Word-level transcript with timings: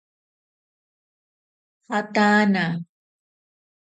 Jataana. 1.87 2.65